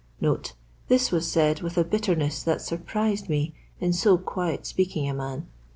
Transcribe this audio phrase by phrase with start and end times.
[0.87, 5.13] [This was said with a bitterness I that surprised me in so quiet speaking a
[5.13, 5.45] man.